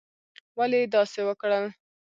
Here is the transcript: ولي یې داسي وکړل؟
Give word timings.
ولي 0.57 0.77
یې 0.83 0.87
داسي 0.93 1.21
وکړل؟ 1.25 1.65